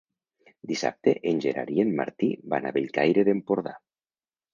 [0.69, 3.75] Dissabte en Gerard i en Martí van a Bellcaire d'Empordà.